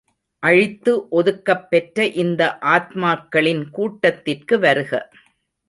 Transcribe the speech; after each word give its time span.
அழித்து 0.43 0.93
ஒதுக்கப் 1.11 1.67
பெற்ற 1.69 2.07
இந்த 2.23 2.41
ஆத்மாக்களின் 2.71 3.63
கூட்டத்திற்கு 3.71 4.57
வருக! 4.59 4.91